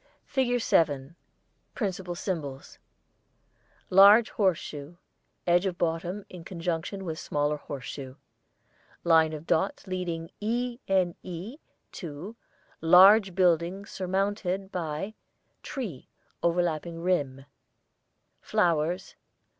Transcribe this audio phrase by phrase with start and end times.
[0.29, 1.15] [ILLUSTRATION 7] FIG.7
[1.75, 2.79] Principal Symbols:
[3.91, 4.97] Large horse shoe,
[5.45, 8.17] edge of bottom, in conjunction with smaller horse shoe.
[9.03, 11.57] Line of dots leading E.N.E.
[11.91, 12.35] to
[12.81, 15.13] Large building surmounted by
[15.61, 16.09] Tree,
[16.41, 17.45] overlapping rim.
[18.41, 19.13] Flowers.